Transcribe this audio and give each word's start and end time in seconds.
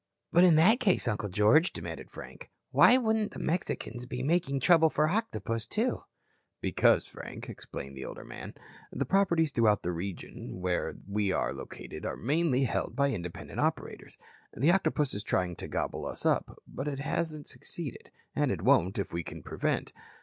"But 0.31 0.43
in 0.43 0.55
that 0.55 0.79
case, 0.79 1.07
Uncle 1.07 1.29
George," 1.29 1.73
demanded 1.73 2.09
Frank, 2.09 2.49
"why 2.71 2.97
wouldn't 2.97 3.33
the 3.33 3.39
Mexicans 3.39 4.07
be 4.07 4.23
making 4.23 4.59
trouble 4.59 4.89
for 4.89 5.05
the 5.07 5.13
Octopus, 5.13 5.67
too?" 5.67 6.05
"Because, 6.59 7.05
Frank," 7.05 7.47
explained 7.47 7.95
the 7.95 8.05
older 8.05 8.25
man, 8.25 8.55
"the 8.91 9.05
properties 9.05 9.51
throughout 9.51 9.83
the 9.83 9.91
region 9.91 10.59
where 10.59 10.95
we 11.07 11.31
are 11.31 11.53
located 11.53 12.03
are 12.03 12.17
mainly 12.17 12.63
held 12.63 12.95
by 12.95 13.11
independent 13.11 13.59
operators. 13.59 14.17
The 14.57 14.71
Octopus 14.71 15.13
is 15.13 15.21
trying 15.23 15.55
to 15.57 15.67
gobble 15.67 16.07
us 16.07 16.25
up, 16.25 16.57
but 16.67 16.87
it 16.87 16.97
hasn't 16.97 17.45
succeeded, 17.45 18.09
and 18.35 18.59
won't 18.63 18.97
if 18.97 19.13
we 19.13 19.21
can 19.21 19.43
prevent. 19.43 19.93